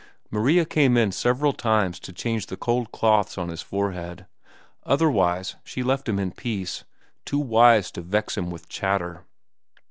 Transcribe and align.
Maria 0.31 0.65
came 0.65 0.97
in 0.97 1.11
several 1.11 1.53
times 1.53 1.99
to 1.99 2.11
change 2.11 2.47
the 2.47 2.57
cold 2.57 2.91
cloths 2.91 3.37
on 3.37 3.49
his 3.49 3.61
forehead. 3.61 4.25
Otherwise 4.83 5.57
she 5.63 5.83
left 5.83 6.09
him 6.09 6.17
in 6.17 6.31
peace, 6.31 6.83
too 7.23 7.37
wise 7.37 7.91
to 7.91 8.01
vex 8.01 8.35
him 8.35 8.49
with 8.49 8.67
chatter. 8.67 9.25